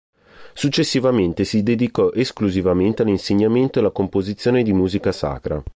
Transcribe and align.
Successivamente 0.55 1.43
si 1.45 1.61
dedicò 1.61 2.11
esclusivamente 2.11 3.03
all'insegnamento 3.03 3.77
e 3.77 3.81
alla 3.81 3.91
composizione 3.91 4.63
di 4.63 4.73
musica 4.73 5.11
sacra. 5.11 5.63